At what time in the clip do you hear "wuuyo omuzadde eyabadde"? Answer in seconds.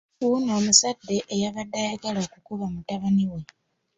0.23-1.77